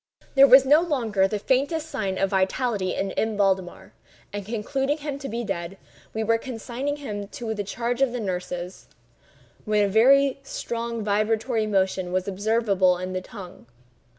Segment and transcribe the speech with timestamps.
[0.33, 3.37] There was no longer the faintest sign of vitality in M.
[3.37, 3.93] Valdemar;
[4.33, 5.77] and concluding him to be dead,
[6.11, 8.87] we were consigning him to the charge of the nurses,
[9.63, 13.67] when a strong vibratory motion was observable in the tongue.